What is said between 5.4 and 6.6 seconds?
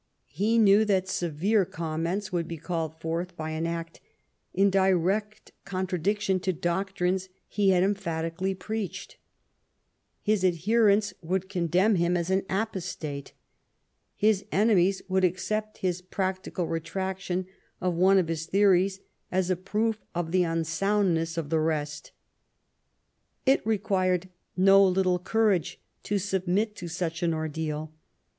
contradiction to